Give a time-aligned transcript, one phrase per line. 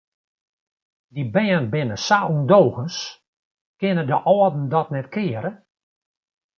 [1.13, 2.97] Dy bern binne sa ûndogens,
[3.79, 5.51] kinne de âlden dat net keare?